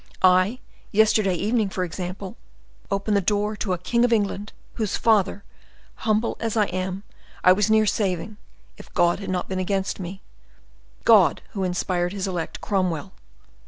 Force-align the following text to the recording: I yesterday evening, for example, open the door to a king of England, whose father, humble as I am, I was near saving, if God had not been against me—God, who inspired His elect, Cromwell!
I 0.23 0.57
yesterday 0.91 1.35
evening, 1.35 1.69
for 1.69 1.83
example, 1.83 2.35
open 2.89 3.13
the 3.13 3.21
door 3.21 3.55
to 3.57 3.73
a 3.73 3.77
king 3.77 4.03
of 4.03 4.11
England, 4.11 4.51
whose 4.73 4.97
father, 4.97 5.43
humble 5.93 6.37
as 6.39 6.57
I 6.57 6.65
am, 6.65 7.03
I 7.43 7.51
was 7.51 7.69
near 7.69 7.85
saving, 7.85 8.37
if 8.77 8.91
God 8.95 9.19
had 9.19 9.29
not 9.29 9.47
been 9.47 9.59
against 9.59 9.99
me—God, 9.99 11.43
who 11.51 11.63
inspired 11.63 12.13
His 12.13 12.27
elect, 12.27 12.61
Cromwell! 12.61 13.13